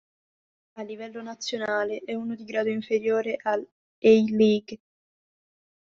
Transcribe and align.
A 0.77 0.81
livello 0.81 1.21
nazionale, 1.21 2.01
è 2.03 2.15
uno 2.15 2.33
di 2.33 2.43
grado 2.43 2.69
inferiore 2.69 3.37
al 3.43 3.59
A-League. 3.61 4.79